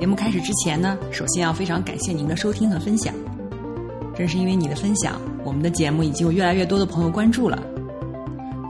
[0.00, 3.12] 节目开始之前呢，首先要非常感谢您的收听和分享。
[4.16, 7.62] 正是因为你的分享，我们的节目已经有越来越多的朋友关注了。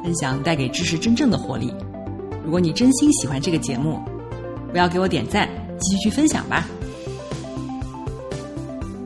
[0.03, 1.73] 分享带给知识真正的活力。
[2.45, 4.01] 如果你真心喜欢这个节目，
[4.73, 5.49] 不要给我点赞，
[5.79, 6.67] 继续去分享吧。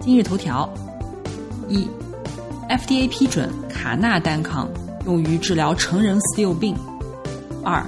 [0.00, 0.66] 今日头条：
[1.69, 1.86] 一
[2.70, 4.67] ，FDA 批准卡纳单抗
[5.05, 6.75] 用于治疗成人 Still 病。
[7.62, 7.84] 二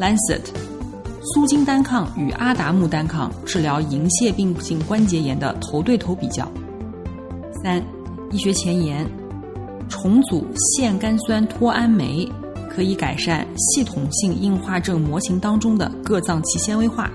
[0.00, 0.42] ，Lancet，
[1.32, 6.46] 苏金单抗与阿达木单抗治疗银屑病性关节炎的头对头比较。
[7.62, 7.82] 三，
[8.30, 9.06] 医学前沿。
[9.88, 12.30] 重组腺苷酸脱氨酶
[12.68, 17.10] 可以改善系统性硬化症模型当中的各脏器纤维化。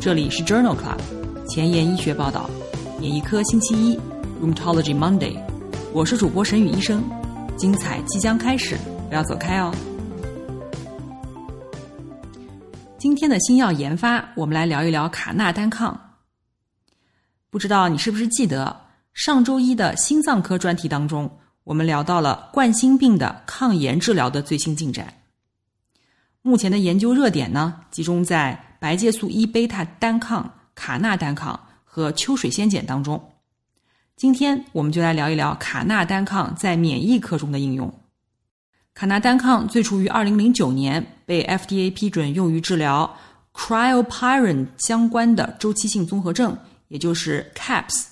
[0.00, 0.98] 这里是 Journal Club
[1.48, 2.50] 前沿医学报道，
[2.98, 3.98] 免疫科星期一
[4.42, 5.36] Rheumatology Monday，
[5.92, 7.04] 我是主播沈宇医生，
[7.56, 8.76] 精彩即将开始，
[9.08, 9.72] 不要走开哦。
[13.22, 16.16] 天的新药研发，我们来聊一聊卡纳单抗。
[17.50, 18.76] 不知道你是不是记得？
[19.14, 25.06] 上周一的心脏科专题当中，我们聊到了冠心病的抗炎治疗的最新进展。
[26.42, 33.22] 目前的研究热点呢，集中在白介素一贝塔单抗、卡纳单抗和秋水仙碱当中。
[34.16, 38.01] 今天我们就来聊一聊卡纳单抗在免疫科中的应用。
[38.94, 43.16] 卡纳单抗最初于二零零九年被 FDA 批准用于治疗
[43.54, 46.56] cryopyrin 相关的周期性综合症，
[46.88, 48.06] 也就是 CAPS。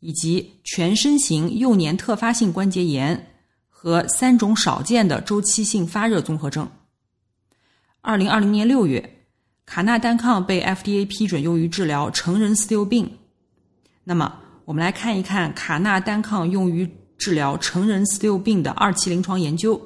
[0.00, 3.28] 以及全身型幼年特发性关节炎
[3.68, 6.68] 和三种少见的周期性发热综合症。
[8.00, 9.22] 二零二零年六月，
[9.64, 13.16] 卡纳单抗被 FDA 批准用于治疗成人 Still 病。
[14.02, 19.80] 那么，我们来看一看卡纳单抗用于治疗成人 Still 病的二期临床研究。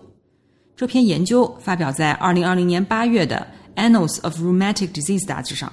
[0.77, 3.47] 这篇研究发表在二零二零年八月的
[3.81, 5.73] 《Annals of Rheumatic Disease》杂志上。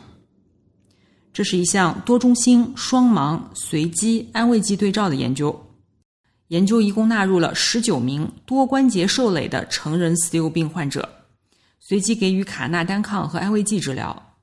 [1.33, 5.67] 这是一项多中心双盲随机安慰剂对照的研究。
[6.47, 11.09] 研究一共纳入了十九名多关节受累的成人 Still 病患者，
[11.79, 14.35] 随机给予卡纳单抗和安慰剂治疗。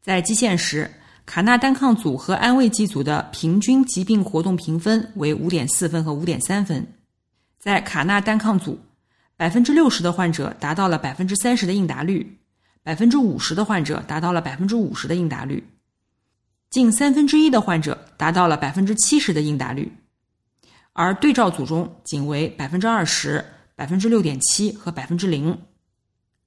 [0.00, 0.90] 在基线时，
[1.24, 6.84] 卡纳单抗组和安慰剂组的平均疾病活动评分为五点四分和五点三分。
[7.60, 8.76] 在卡纳单抗组，
[9.42, 12.38] 百分之六十的患者达到了百分之三十的应答率，
[12.84, 15.66] 百分之五十的患者达到了百分之五十的应答率。
[16.70, 19.90] 近三分之一的患者达到了百分之七十的应答率，
[20.92, 23.44] 而对照组中仅为百分之二十、
[23.74, 25.58] 百分之六点七和百分之零。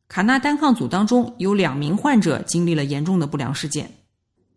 [0.07, 3.91] 卡纳单抗组当中有两名患者经历了严重的不良事件。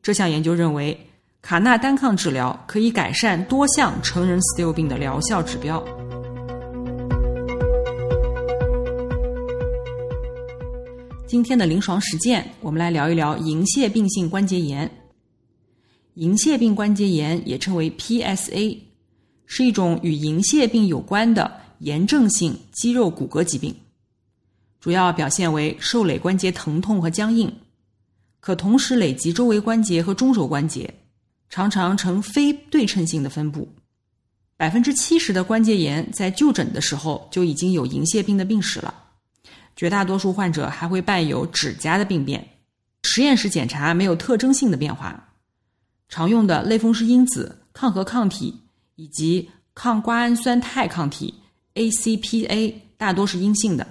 [0.01, 1.11] 这项研究认为，
[1.43, 5.85] 卡纳单抗治疗可以改善多项成人 Still 病的疗效指标。
[11.29, 14.91] 今天的临床实践，我们来聊一聊银屑病性关节炎。
[16.15, 18.79] 银屑病关节炎也称为 PSA，
[19.45, 23.75] 是一种与银屑病有关的炎症性肌肉骨骼疾病，
[24.81, 27.55] 主要表现为受累关节疼痛和僵硬，
[28.41, 30.95] 可同时累及周围关节和中轴关节，
[31.51, 33.69] 常常呈非对称性的分布。
[34.57, 38.95] 百分之七十的关节炎在就诊的时候就已经有银屑病的病史了，
[39.79, 42.45] 绝大多数患者还会伴有指甲的病变，
[43.05, 45.29] 实验室检查没有特征性的变化。
[46.09, 48.53] 常用的类风湿因子、抗核抗体
[48.97, 51.33] 以及抗瓜氨酸肽抗体
[51.75, 53.87] （ACPA） 大多是阴性的。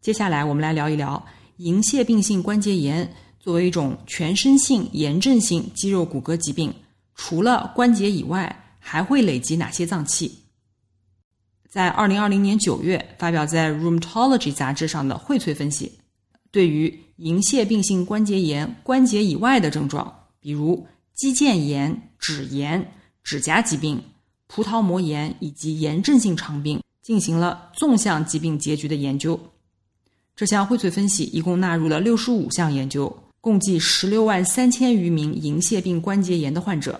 [0.00, 1.22] 接下来，我们来聊一聊
[1.58, 6.72] 银屑病性关节炎作为一种全身性炎症性肌肉骨骼疾病，
[7.14, 10.39] 除了关节以外，还会累及哪些脏器？
[11.70, 15.92] 在二零二零年九月发表在《Rheumatology》杂志上的荟萃分析，
[16.50, 20.86] 对于银屑病性关节炎关节以外的症状，比如。
[21.12, 24.02] 肌腱炎、指炎、指甲疾病、
[24.46, 29.38] 葡萄膜炎以及炎症性肠病进行了纵向疾病结局的研究。
[30.34, 36.98] 这项荟萃分析一共纳入了六十五项研究，共计十六万三千余名银屑病关节炎的患者。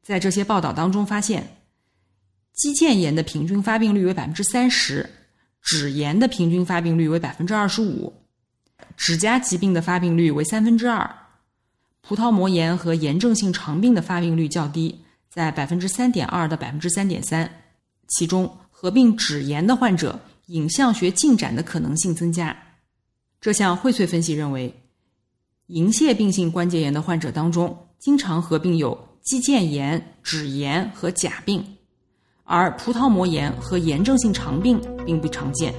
[0.00, 1.57] 在这些报道当中发现，
[2.58, 5.08] 肌腱炎的平均发病率为百分之三十，
[5.62, 8.12] 指炎的平均发病率为百分之二十五，
[8.96, 11.08] 指甲疾病的发病率为三分之二，
[12.00, 15.00] 葡萄膜炎和炎症性肠病的发病率较低，
[15.30, 17.48] 在百分之三点二到百分之三点三。
[18.08, 22.56] 其中，合并脂炎的患者影像学进展的可能性增加。
[23.40, 24.74] 这项荟萃分析认为，
[25.68, 31.64] 银屑病性关节炎的患者当中，经常合并有肌腱炎、脂炎和甲病，
[32.48, 35.72] 而葡萄膜炎和炎症性肠病并不常见。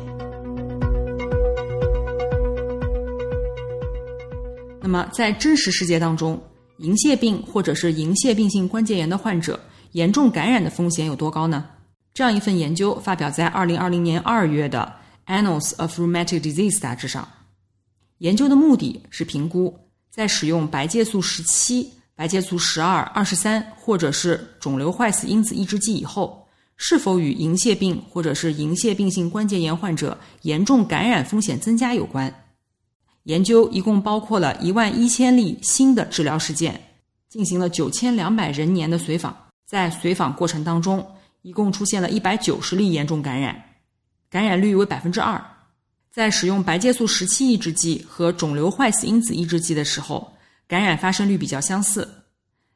[4.80, 6.40] 那么，在真实世界当中，
[6.78, 9.60] 银屑病或者是银屑病性关节炎的患者
[9.94, 11.66] 严重感染的风险有多高呢？
[12.14, 14.94] 这样一份研究发表在二零二零年二月的
[15.44, 17.28] 《Annals of Rheumatic Disease》杂志上。
[18.20, 19.76] 研究的目的是评估
[20.12, 26.39] 在使用白介素十七、白介素十二、二十三或者是肿瘤坏死因子抑制剂以后，
[26.82, 32.34] 是否与银屑病或者是银屑病性关节炎患者严重感染风险增加有关。
[33.24, 36.82] 研究一共包括了一万一千例新的治疗事件，
[37.28, 41.06] 进行了九千两百人年的随访，在随访过程当中。
[41.42, 43.64] 一共出现了一百九十例严重感染，
[44.30, 45.42] 感染率为百分之二。
[46.12, 50.34] 在使用白介素十七抑制剂和肿瘤坏死因子抑制剂的时候，
[50.68, 52.06] 感染发生率比较相似。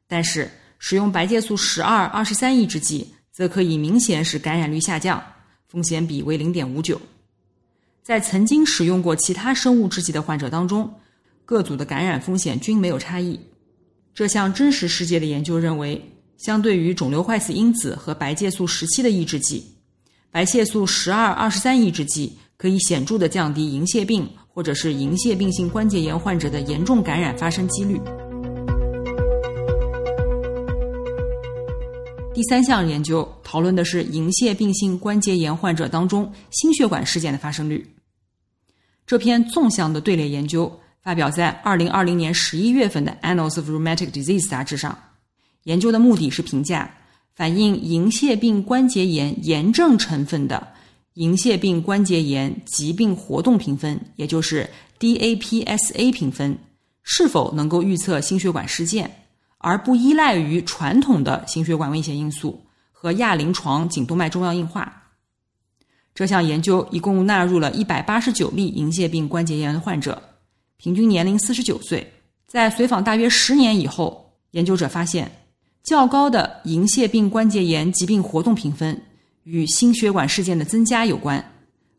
[0.08, 0.50] 但是
[0.80, 5.22] 使用白介素十二、二十三抑制剂则可以明显使感染率下降，
[5.68, 7.02] 风险比为零点五九。
[8.02, 10.94] 在曾经使用过其他生物制剂的患者当中，
[11.44, 13.40] 各组的感染风险均没有差异。
[14.14, 16.10] 这项真实世界的研究认为。
[16.36, 19.64] 相对于肿瘤坏死因子和白介素十七的抑制剂，
[20.30, 27.98] 白介素十二、二十三抑制剂可以显著的降低银屑病或者是银屑病性关节炎患者的严重感染发生几率。
[32.34, 37.96] 第三项研究讨论的是银屑病性关节炎患者当中心血管事件的发生率。
[39.06, 44.98] 这篇纵向的队列研究发表在二零二零年十一月份的《Annals of Rheumatic Disease》杂志上。
[45.66, 46.92] 研究的目的是评价
[47.36, 50.68] 反映银屑病关节炎炎症成分的
[51.14, 54.68] 银屑病关节炎疾病活动评分，也就是
[55.00, 56.58] DAPSA 评分，
[57.04, 59.23] 是否能够预测心血管事件，
[59.63, 62.62] 而不依赖于传统的心血管危险因素
[62.92, 65.01] 和亚临床颈动脉粥样硬化。
[66.13, 70.21] 这项研究一共纳入了一百八十九例银屑病关节炎的患者，
[70.75, 72.12] 平均年龄四十九岁，
[72.45, 75.31] 在随访大约十年以后，研究者发现。
[75.81, 79.01] 较高的银屑病关节炎疾病活动评分
[79.44, 81.44] 与心血管事件的增加有关，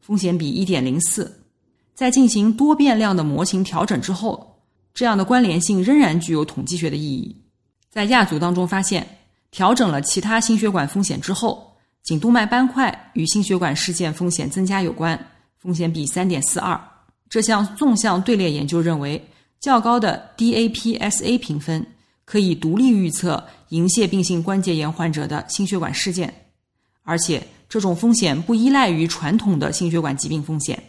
[0.00, 1.40] 风险比一点零四。
[1.94, 4.62] 在进行多变量的模型调整之后，
[4.94, 7.43] 这样的关联性仍然具有统计学的意义。
[7.94, 9.06] 在亚组当中发现，
[9.52, 15.16] 调整了其他心血管风险之后，颈动脉斑块与心血管事件风险增加有关，
[15.58, 16.76] 风险比三点四二。
[17.30, 19.24] 这项纵向队列研究认为，
[19.60, 21.86] 较高的 DAPSA 评分。
[22.26, 26.32] 可以独立预测银屑病性关节炎患者的心血管事件，
[27.02, 30.82] 而且这种风险不依赖于传统的心血管疾病风险。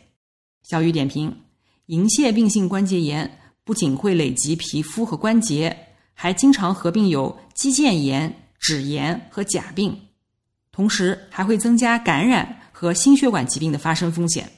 [0.63, 1.35] 小雨点评：
[1.87, 3.29] 银屑病性关节炎
[3.65, 5.77] 不仅会累及皮肤和关节，
[6.15, 9.95] 还经常合并有肌腱炎、脂炎和甲病，
[10.71, 14.49] 同时还会增加感染和心血管疾病的发生风险。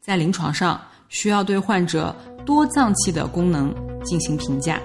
[0.00, 0.78] 在临床上，
[1.08, 2.14] 需要对患者
[2.44, 3.74] 多脏器的功能
[4.04, 4.80] 进行评价。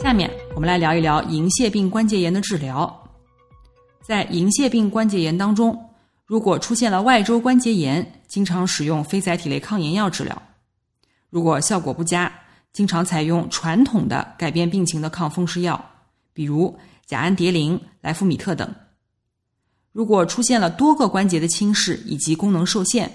[0.00, 3.04] 下面我们来聊一聊银屑病关节炎的治疗。
[4.02, 5.78] 在银屑病关节炎当中，
[6.24, 10.34] 如果出现了外周关节炎，经常使用非甾体类抗炎药治疗；
[11.30, 12.32] 如果效果不佳，
[12.72, 15.82] 经常采用传统的改变病情的抗风湿药，
[16.32, 18.74] 比如甲氨蝶呤、莱夫米特等。
[19.92, 23.10] 如果出现了多个关节的侵蚀以及功能受限，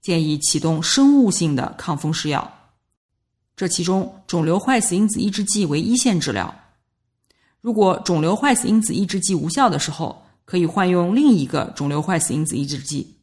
[0.00, 2.50] 建议启动生物性的抗风湿药。
[3.56, 6.54] 这其中，肿瘤坏死因子抑制剂为一线治疗。
[7.60, 13.16] 如果肿瘤坏死因子抑制剂无效的时候，可以换用另一个肿瘤坏死因子抑制剂。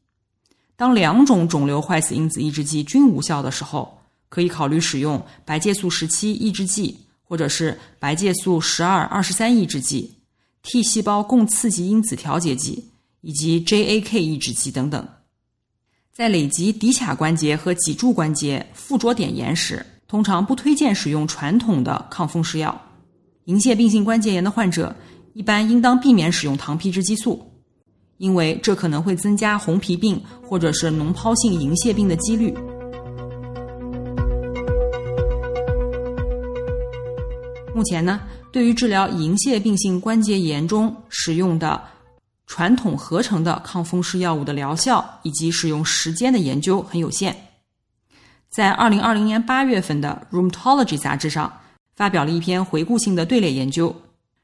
[0.76, 4.02] 当两种肿瘤坏死因子抑制剂均无效的时候，
[4.36, 10.14] 可以考虑使用白介素十七抑制剂，或者是白介素十二、二十三抑制剂、
[10.62, 12.84] T 细胞共刺激因子调节剂
[13.22, 15.08] 以及 JAK 抑制剂等等。
[16.12, 22.82] 在累及骶髂关节和脊柱关节附着点炎时，通常不推荐使用传统的抗风湿药。
[23.46, 24.94] 银屑病性关节炎的患者
[25.34, 27.42] 一般应当避免使用糖皮质激素，
[28.18, 32.54] 因为这可能会增加红皮病或者是脓疱性银屑病的几率。
[37.76, 38.22] 目前呢，
[38.54, 41.82] 对于治疗银屑病性关节炎中使用的
[42.48, 47.36] 传统合成的抗风湿药物的疗效以及使用时间的研究很有限。
[48.50, 51.52] 在二零二零年八月份的《Rheumatology》杂志上
[51.98, 53.94] 发表了一篇回顾性的队列研究。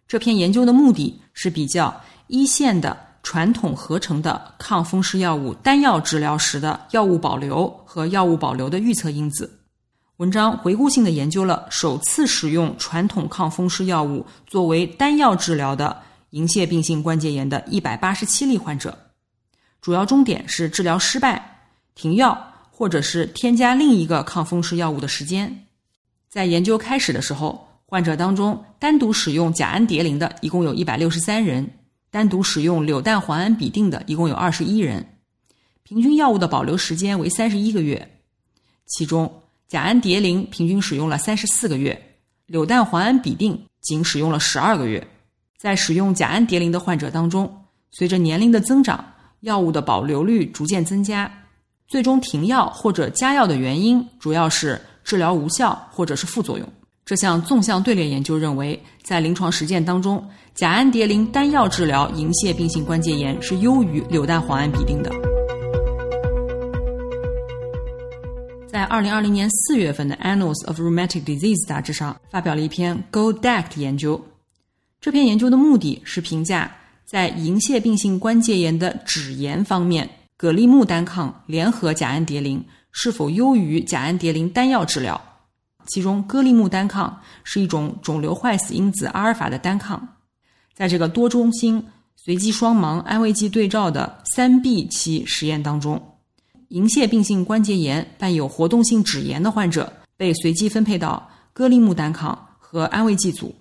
[0.10, 9.61] 这篇研究的目的是比较一线的传统合成的抗风湿药物单药治疗时的药物保留和药物保留的预测因子。
[10.22, 16.00] 文章回顾性的研究了首次使用传统抗风湿药物作为单药治疗的
[16.30, 18.96] 银屑病性关节炎的一百八十七例患者，
[19.82, 21.64] 主要终点是治疗失败、
[21.96, 25.66] 停药或者是添加另一个抗风湿药物的时间。
[26.30, 31.68] 在研究开始的时候，患者当中单独使用甲氨蝶呤的一共有一百六十三人，
[32.12, 35.18] 单独使用柳氮磺胺吡啶的一共有二十一人，
[35.82, 38.20] 平均药物的保留时间为三十一个月，
[38.86, 39.41] 其中。
[39.72, 41.98] 甲氨蝶呤平均使用了三十四个月，
[42.46, 45.02] 柳氮磺胺吡啶仅使用了十二个月。
[45.58, 47.50] 在使用甲氨蝶呤的患者当中，
[47.90, 49.02] 随着年龄的增长，
[49.40, 51.32] 药物的保留率逐渐增加。
[51.88, 56.68] 最终停药或者加药的原因主要是治疗无效或者是副作用。
[57.06, 60.22] 这项纵向队列研究认为，在临床实践当中，
[60.54, 65.31] 甲氨蝶呤单药治疗银屑病性关节炎是优于柳氮磺胺吡啶的。
[68.72, 74.24] 在二零二零年四月份的《Annals of Rheumatic Disease》杂志上发表了一篇 GoDACT 研究。
[75.02, 76.74] 这篇研究的目的是评价
[77.06, 82.64] 在银屑病性关节炎的脂炎方面，葛利木单抗联合甲氨蝶呤
[82.94, 85.20] 是否优于甲氨蝶呤单药治疗。
[85.88, 90.16] 其中，戈利木单抗是一种肿瘤坏死因子阿尔法的单抗。
[90.74, 91.86] 在这个多中心
[92.16, 96.02] 随机双盲安慰剂对照的三 B 期实验当中。
[96.72, 103.54] 银屑病性关节炎伴有活动性脂炎的患者被随机分配到戈利木单抗和安慰剂组，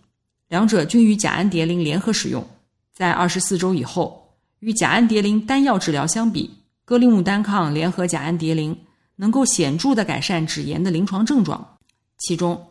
[0.47, 2.47] 两者均与甲氨蝶呤联合使用。
[2.95, 6.49] 在二十四周以后，与甲氨蝶呤单药治疗相比，
[6.85, 8.77] 戈利木单抗联合甲氨蝶呤
[9.17, 11.79] 能够显著的改善脂炎的临床症状，
[12.19, 12.65] 其中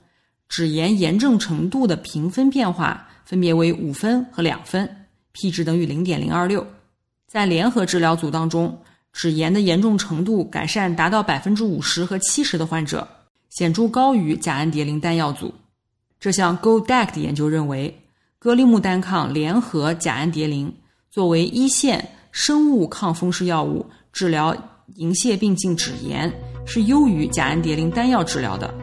[0.48, 4.90] 脂炎炎症程度的评分变化分别为五分和两分
[5.34, 6.66] ，p 值等于零点零二六。
[7.28, 8.80] 在联合治疗组当中。
[9.12, 13.08] 脂炎的严重程度改善达到百分之五十和七十的患者，
[13.50, 15.54] 显著高于甲氨蝶呤单药组。
[16.20, 18.02] 这项 GoDACT 研究认为，
[18.38, 20.72] 戈利木单抗联合甲氨蝶呤
[21.10, 24.56] 作为一线生物抗风湿药物治疗
[24.96, 26.32] 银屑病性脂炎，
[26.66, 28.74] 是优于甲氨蝶呤单药治疗的。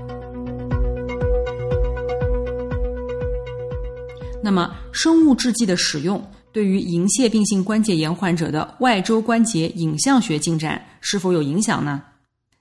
[4.42, 6.22] 那么，生物制剂的使用。
[6.56, 12.02] 对于银屑病性关节炎患者的外周关节影像学进展是否有影响呢？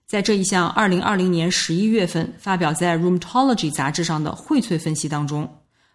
[0.05, 5.49] 在这一项二零二零年十一月份发表在《Rheumatology》杂志上的荟萃分析当中，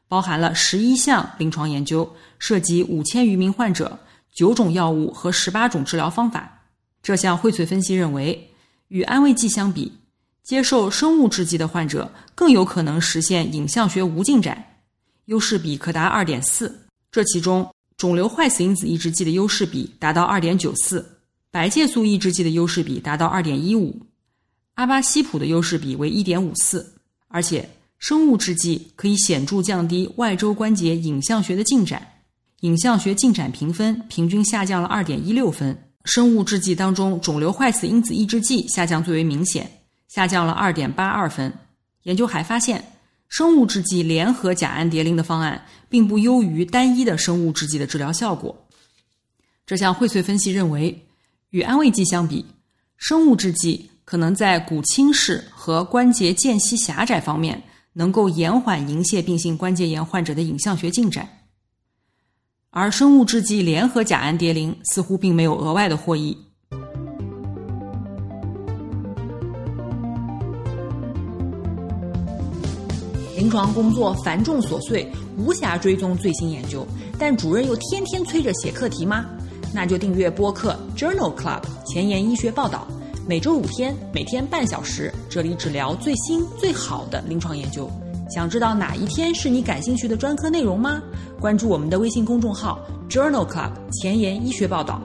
[0.09, 3.99] 包含了十一项临床研究，涉及五千余名患者、
[4.33, 6.63] 九种药物和十八种治疗方法。
[7.03, 8.51] 这项荟萃分析认为，
[8.89, 9.93] 与安慰剂相比，
[10.43, 14.65] 接受生物制剂的患者更有可能实现影像学无进展，
[15.27, 16.87] 优势比可达二点四。
[17.13, 17.71] 这其中。
[18.01, 21.19] 肿瘤坏死因子抑制剂的优势比达到二点九四，
[21.51, 23.95] 白介素抑制剂的优势比达到二点一五，
[24.73, 26.95] 阿巴西普的优势比为一点五四，
[27.29, 32.01] 而且生物制剂可以显著降低外周关节影像学的进展，
[32.61, 35.79] 影像学进展评分平均下降了二点一六分。
[36.07, 39.71] 生物制剂当中，肿瘤坏死因子抑制剂下降最为明显，
[40.09, 41.53] 下降了二点八二分。
[42.05, 42.83] 研究还发现。
[43.33, 48.67] 生物制剂联合甲氨蝶呤的方案并不优于单一的生物制剂的治疗效果。
[49.67, 51.07] 这项荟萃分析认为，
[51.51, 52.47] 与安慰剂相比，
[52.97, 61.29] 生物制剂可能在骨侵蚀和关节间隙狭窄方面能够延缓银屑病性关节炎患者的影像学进展，
[62.71, 66.39] 而生物制剂联合甲氨蝶呤似乎并没有额外的获益。
[73.51, 75.05] 临床工作繁重琐碎，
[75.37, 76.87] 无暇追踪最新研究，
[77.19, 79.27] 但主任又天天催着写课题吗？
[79.75, 82.87] 那就订阅播客 Journal Club 前沿医学报道，
[83.27, 87.91] 每周五天，每天半小时，这里只聊最新最好的临床研究。
[88.33, 91.03] 想知道哪一天是你感兴趣的专科内容吗？
[91.41, 92.79] 关注我们的微信公众号
[93.09, 95.03] Journal Club 前沿医学报道。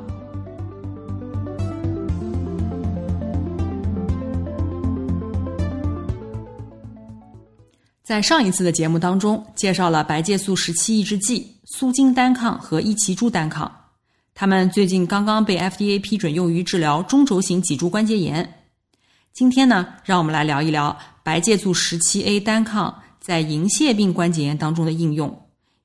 [8.05, 13.69] 在上一次的节目当中，介绍了白介素十七抑制剂苏金单抗和伊奇珠单抗，
[14.35, 18.61] 它们最近刚刚被 FDA 批准用于治疗中轴型脊柱关节炎。
[19.33, 25.35] 今天呢，让我们来聊一聊白介素十七 A 单抗在银屑病关节炎当中的应用，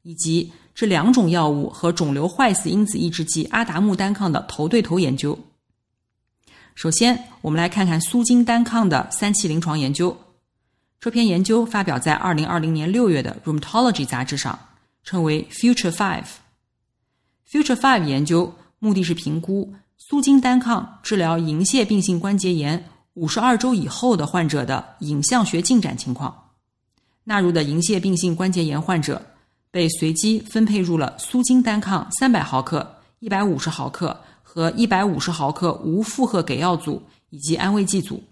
[0.02, 5.38] 以及这两种药物和肿瘤坏死因子抑制剂阿达木单抗的头对头研究。
[6.74, 10.14] 首先，我们来看看苏金单抗的三期临床研究。
[11.00, 14.58] 这篇研究发表在二零二零年六月的《Rheumatology》杂志上，
[15.02, 16.26] 称为 Future Five。
[17.50, 26.50] Future Five 研究目的是评估苏金单抗治疗银屑病性关节炎五十二周以后的患者的影像学进展情况。
[27.24, 29.22] 纳入的银屑病性关节炎患者
[29.70, 38.22] 被随机分配入了苏金单抗三百毫克、一百五十毫克和一百五十毫克无负荷给药组以及安慰剂组。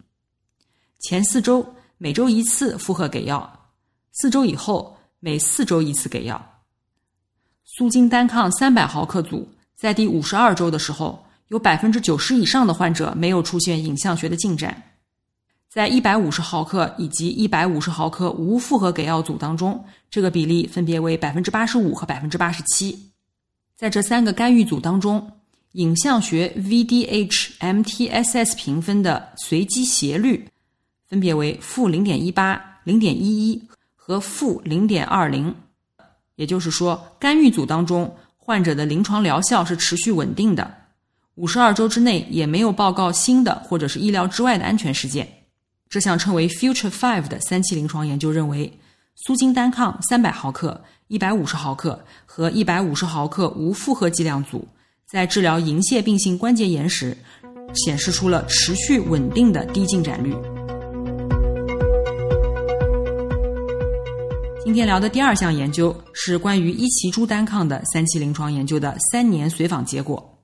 [1.00, 1.64] 前四周
[2.00, 3.70] 每周一次负荷给药，
[4.12, 6.62] 四周以后每四周一次给药。
[7.64, 14.80] 苏金单抗三百毫克组在第五十二周的时候，有百分之九十以上的患者没有出现影像学的进展。
[15.68, 23.10] 在一百五十毫克以及一百五十毫克无负荷给药组当中，这个比例分别为百分之八十五和百分之八十七。
[23.76, 25.30] 在这三个干预组当中，
[25.72, 30.48] 影像学 VDH MTSS 评分的随机斜率
[31.08, 33.62] 分别为负零点一八、零点一一
[33.96, 35.54] 和负零点二零。
[36.36, 40.72] 也就是说，干预组当中患者的临床疗效是持续稳定的，
[41.34, 45.28] 五十二周之内也没有报告新的或者是意料之外的安全事件。
[45.88, 48.72] 这项称为 Future Five 的三期临床研究认为，
[49.16, 54.68] 苏金单抗三百毫克、一百五十毫克和一百五十毫克无负荷剂量组，
[55.10, 57.16] 在治疗银屑病性关节炎时，
[57.74, 60.34] 显示出了持续稳定的低进展率。
[64.68, 70.38] 今天聊的第二项研究是关于伊奇珠单抗的三期临床研究的三年随访结果。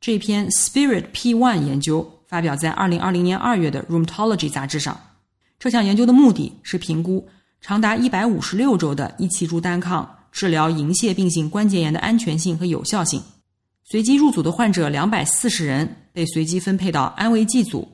[0.00, 2.20] 这篇 Spirit P One 研究。
[2.30, 4.98] 发表在二零二零年二月的《Rheumatology》杂志上。
[5.58, 7.28] 这项研究的目的是评估
[7.60, 13.20] 长达一百五十六周的伊奇珠单抗治疗银屑病性关节炎的安全性和有效性。
[13.82, 17.88] 随机入组的患者两百四十人被随机分配到安慰剂组、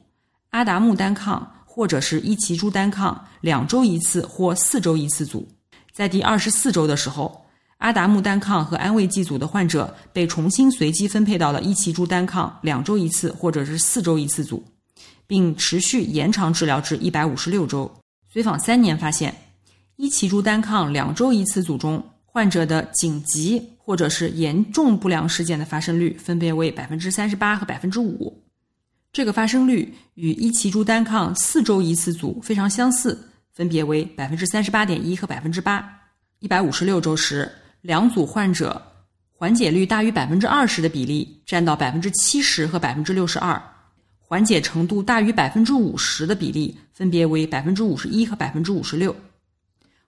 [0.50, 5.48] 阿达木单抗或者是伊奇珠单抗两周一次或四周一次组。
[5.96, 7.42] 在第二十四周的时候。
[7.78, 14.64] 阿达木单抗和安慰剂组的患者被重新随机分配到了伊奇珠单抗两周一次或者是四周一次组，
[15.26, 17.90] 并持续延长治疗至一百五十六周。
[18.32, 19.35] 随访三年发现，
[19.96, 28.42] 伊奇珠单抗两周一次组中患者的紧急或者是严重不良事件的发生率分别为百分之三十八和百分之五。
[29.12, 35.84] 这个发生率与伊奇珠单抗四周一次组非常相似，分别为百分之三十八点一和百分之八。
[36.38, 37.50] 一百五十六周时。
[37.82, 38.82] 两组患者
[39.32, 43.62] 缓解率大于百分之二十的比例占到百分之七十和百分之六十二，
[44.18, 49.14] 缓解程度大于百分之五十的比例分别为百分之五十一和百分之五十六，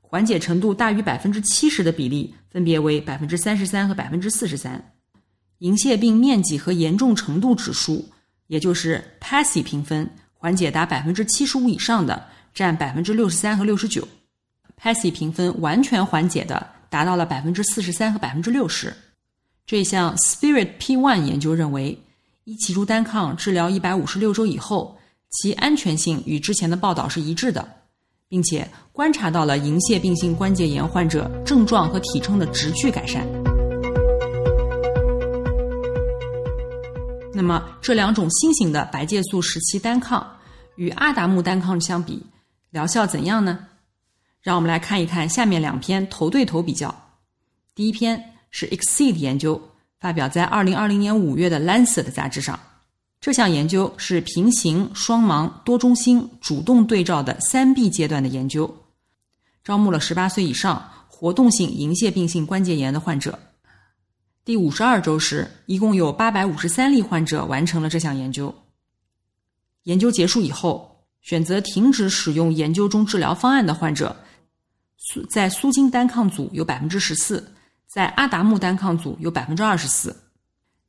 [0.01, 4.93] 缓解程度大于百分之七十的比例分别为百分之三十三和百分之四十三。
[5.59, 8.09] 银屑病面积和严重程度指数，
[8.49, 12.27] 也就是 PASI 评分，缓解达百分之七十五以上的
[12.59, 14.03] 占百分之六十三和六十九
[14.83, 16.67] ，PASI 评分完全缓解的。
[16.91, 18.91] 达到了百分之四十三和百分之六十。
[19.67, 21.97] 这项 Spirit P One 研究认为，
[22.45, 27.69] 伊奇珠单抗治疗一百五十六周以后，其安全性与之前的报道是一致的，
[28.27, 33.25] 并且观察到了银屑病性关节炎患者症状和体征的直距改善。
[37.35, 40.27] 那么，这两种新型的白介素时期单抗
[40.77, 42.25] 与阿达木单抗相比，
[42.71, 43.67] 疗效怎样呢？
[44.41, 46.95] 让我们来看一看下面两篇头对头比较。
[47.75, 49.61] 第一篇是 Exceed 研究，
[49.99, 52.59] 发表在二零二零年五月的 Lancet 杂志上。
[53.21, 58.85] 这项研究是平行、双盲、多中心主动对照的三 B 阶段的研究，
[59.65, 63.39] 招募了十八岁以上活动性银屑病性关节炎的患者。
[64.45, 68.55] 第五十二周时，一共有八百五十三例患者完成了这项研究。
[69.83, 74.17] 研究结束以后，选择停止使用研究中治疗方案的患者。
[74.97, 77.53] 苏在苏金单抗组有百分之十四，
[77.87, 80.15] 在阿达木单抗组有百分之二十四。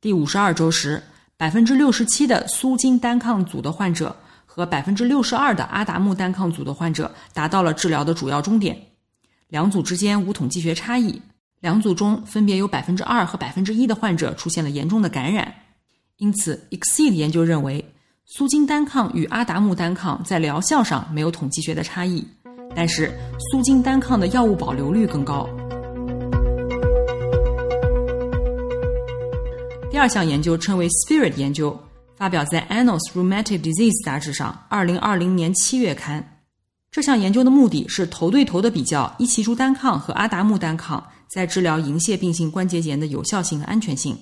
[0.00, 1.02] 第五十二周时，
[1.36, 8.76] 百分之六十七的苏金单抗组的患者和百分之六十二的阿达木单抗组的患者达到了治疗的主要终点，
[9.48, 11.22] 两组之间无统计学差异。
[11.60, 15.54] 两组中分别有百分之二和百分之一的患者出现了严重的感染。
[16.16, 17.94] 因此，Exceed 研究认为，
[18.32, 22.24] 苏金单抗与阿达木单抗在疗效上没有统计学的差异。
[22.76, 23.12] 但是
[23.50, 25.48] 苏金单抗的药物保留率更高。
[29.90, 31.76] 第二项研究称为 Spirit 研究，
[32.16, 36.38] 发表在《Annals Rheumatic Disease》杂志上，二零二零年七月刊。
[36.92, 44.16] 这项研究的目的是头对头的比较伊奇珠单抗和阿达木单抗在治疗银屑病性关节炎的有效性和安全性。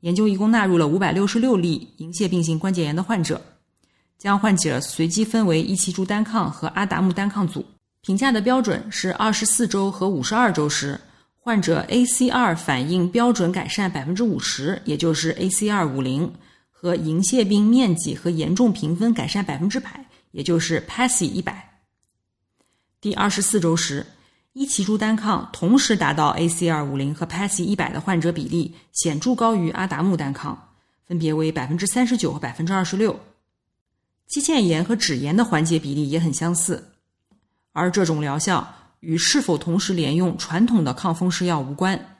[0.00, 3.40] 研究一共纳入了五百六十六例银屑病性关节炎的患者，
[4.18, 7.64] 将患者随机分为伊奇珠单抗和阿达木单抗组。
[8.02, 10.98] 评价的标准是二十四周和五十二周时，
[11.38, 16.32] 患者 ACR 反应标准改善百分之五十，也就是 ACR 五零，
[16.70, 21.78] 和银屑病面积和严重评分改善百分之百，也就是 PASI 一百。
[23.02, 24.06] 第二十四周时，
[24.52, 30.58] 伊奇珠单抗同时达到 ACR 五零和 PASI 一百的患者比例显著高于阿达木单抗，
[31.06, 33.20] 分别为百分之三十九和百分之二十六。
[34.26, 36.92] 肌腱炎和脂炎的缓解比例也很相似。
[37.72, 38.66] 而这种疗效
[38.98, 42.16] 与是否同时连用传统的抗风湿药无关。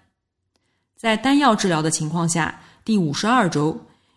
[0.97, 3.77] 在单药治疗的情况下，第五十二周，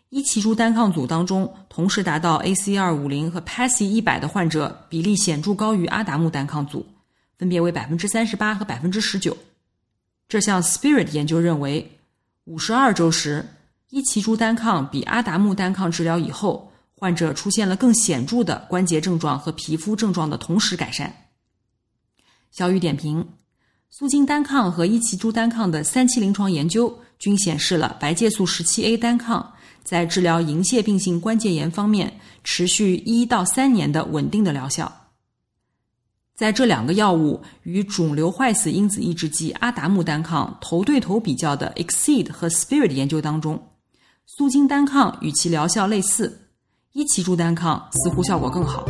[0.10, 6.86] 伊奇珠单抗组当中同时达到 ACR 五零和 PASI 一百的患者比例显著高于阿达木单抗组，
[7.44, 9.36] 分别为百分之三十八和百分之十九。
[10.30, 12.00] 这项 SPIRIT 研究认为，
[12.46, 13.46] 五十二周时，
[13.90, 21.14] 伊奇珠单抗比阿达木单抗治疗以后，患者出现了更显著的关节症状和皮肤症状的同时改善。
[22.50, 23.28] 小雨点评：
[23.90, 29.54] 苏金单抗和伊奇珠单抗的三期临床研究均显示了白介素十七 A 单抗
[29.84, 35.03] 在治疗银屑病性关节炎方面持续一到三年的稳定的疗效。
[36.44, 43.58] 在这两个药物与肿瘤坏死因子抑制剂阿达木单抗头对头比较的 Exceed 和 Spirit 研究当中，
[44.26, 46.50] 苏金单抗与其疗效类似，
[46.92, 48.84] 伊奇珠单抗似乎效果更好。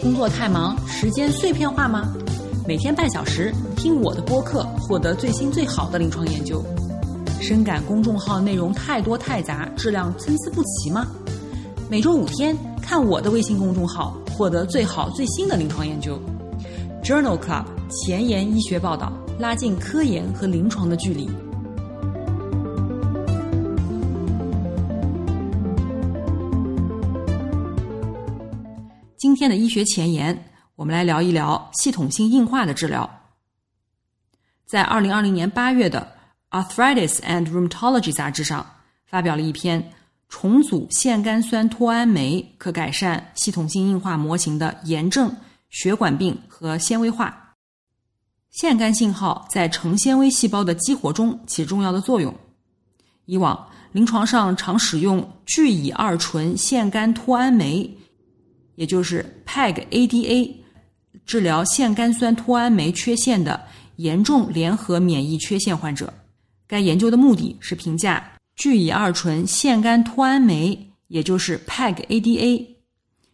[0.00, 2.14] 工作太忙，时间碎片化吗？
[2.64, 6.64] 每天半小时听我的播客，获得最新最好的临床研究。
[7.40, 11.06] 深感公众号内容太多太杂，质量参差不齐吗？
[11.88, 16.20] 每周五天看我的微信公众号，获得最好最新的临床研究。
[17.04, 21.30] Journal Club 前沿医学报道，拉近科研和临床的距离。
[29.16, 30.36] 今天的医学前沿，
[30.74, 33.08] 我们来聊一聊系统性硬化的治疗。
[34.66, 36.00] 在二零二零年八月的
[36.56, 38.64] 《Arthritis and Rheumatology》杂志上，
[39.04, 39.92] 发表了一篇
[40.30, 45.36] 重组腺苷酸脱氨酶可改善系统性硬化模型的炎症、
[45.68, 47.54] 血管病和纤维化。
[48.50, 52.34] 腺苷信号在成纤维细胞的激活中起重要的作用。
[53.26, 57.98] 以往临床上常使用聚乙二醇腺苷脱氨酶。
[58.76, 60.54] 也就是 PEG-ADA
[61.26, 63.62] 治疗腺苷酸脱氨酶缺陷的
[63.96, 66.12] 严重联合免疫缺陷患者。
[66.68, 72.66] 该研究的目的是评价聚乙二醇腺苷脱氨酶，也就是 PEG-ADA，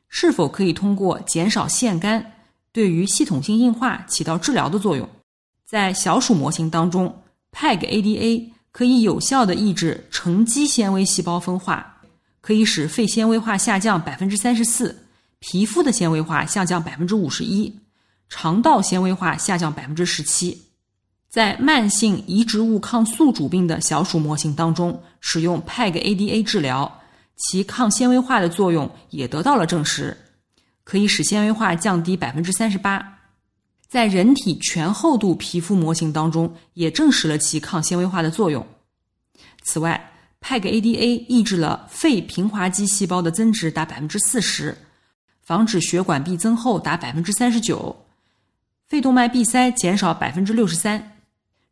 [0.09, 2.25] 是否可以通过减少腺苷
[2.73, 5.09] 对于系统性硬化起到治疗的作用。
[5.65, 12.03] 在小鼠模型当中，PEG-ADA 可以有效的抑制成肌纤维细胞分化，
[12.41, 15.07] 可以使肺纤维化下降百分之三十四。
[15.39, 17.75] 皮肤的纤维化下降百分之五十一，
[18.29, 20.72] 肠道纤维化下降百分之十七。
[21.33, 27.01] 在慢性移植物抗宿主病的小鼠模型当中，使用 PEG-ADA 治疗，
[27.39, 30.15] 其抗纤维化的作用也得到了证实，
[30.85, 33.21] 可以使纤维化降低百分之三十八。
[33.89, 38.67] 在人体全厚度皮肤模型当中，也证实了其抗纤维化的作用。
[39.63, 44.77] 此外，PEG-ADA 抑制了肺平滑肌细胞的增殖达百分之四十。
[45.41, 48.05] 防止血管壁增厚达百分之三十九，
[48.87, 51.09] 肺动脉闭塞减少百分之六十三。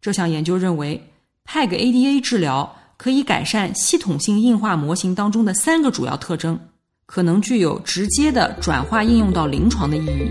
[0.01, 0.99] 这项研究认为
[1.47, 6.59] ，PEG-ADA 治疗可以改善系统性硬化模型当中的三个主要特征，
[7.05, 10.31] 可能具有直接的转化应用到临床的意义。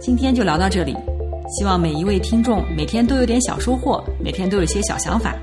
[0.00, 0.96] 今天就聊到这里，
[1.56, 5.36] 希望每一位听众每天都有点小收获，每天都有些小想法。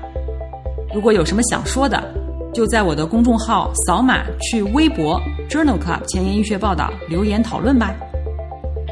[0.94, 2.14] 如果有什么想说的，
[2.52, 5.18] 就在我的公众号扫码去微博
[5.48, 7.96] Journal Club 前沿医学报道留言讨论吧。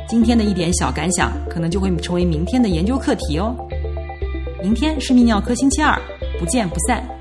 [0.08, 3.54] 今天的一点小感想，可能就会成为明天的研究课题哦。
[4.62, 6.00] 明天是泌尿科星期二，
[6.38, 7.15] 不见不散。